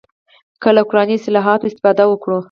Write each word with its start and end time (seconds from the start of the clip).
که 0.61 0.69
له 0.75 0.81
قراني 0.89 1.15
اصطلاحاتو 1.17 1.69
استفاده 1.69 2.03
وکړو. 2.07 2.37